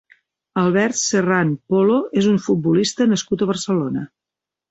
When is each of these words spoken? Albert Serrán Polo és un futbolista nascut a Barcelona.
Albert 0.61 0.99
Serrán 1.01 1.51
Polo 1.73 1.99
és 2.23 2.31
un 2.31 2.41
futbolista 2.47 3.09
nascut 3.13 3.43
a 3.47 3.51
Barcelona. 3.53 4.05